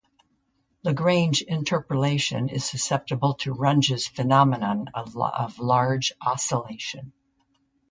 Lagrange 0.83 1.43
interpolation 1.43 2.49
is 2.49 2.65
susceptible 2.67 3.35
to 3.35 3.53
Runge's 3.53 4.07
phenomenon 4.07 4.87
of 4.95 5.15
large 5.59 6.11
oscillation. 6.25 7.13